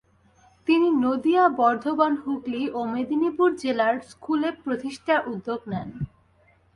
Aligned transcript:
তিনি 0.67 0.87
নদীয়া, 1.01 1.43
বর্ধমান, 1.59 2.13
হুগলি 2.23 2.63
ও 2.69 2.79
মেদিনীপুর 2.85 3.49
জেলায় 3.55 3.97
স্কুুল 4.09 4.41
প্রতিষ্ঠার 4.63 5.21
উদ্যোগ 5.27 5.59
নেন। 5.67 5.89